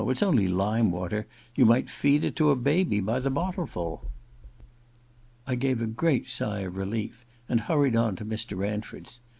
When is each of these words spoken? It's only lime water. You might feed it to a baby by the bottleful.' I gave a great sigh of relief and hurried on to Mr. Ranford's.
It's 0.07 0.23
only 0.23 0.47
lime 0.47 0.89
water. 0.89 1.27
You 1.53 1.67
might 1.67 1.87
feed 1.87 2.23
it 2.23 2.35
to 2.37 2.49
a 2.49 2.55
baby 2.55 3.01
by 3.01 3.19
the 3.19 3.29
bottleful.' 3.29 4.01
I 5.45 5.53
gave 5.53 5.79
a 5.79 5.85
great 5.85 6.27
sigh 6.27 6.61
of 6.61 6.75
relief 6.75 7.23
and 7.47 7.61
hurried 7.61 7.95
on 7.95 8.15
to 8.15 8.25
Mr. 8.25 8.57
Ranford's. 8.57 9.19